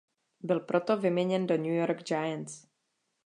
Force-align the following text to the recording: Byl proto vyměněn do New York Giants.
Byl 0.41 0.59
proto 0.59 0.97
vyměněn 0.97 1.47
do 1.47 1.57
New 1.57 1.71
York 1.73 2.03
Giants. 2.03 2.65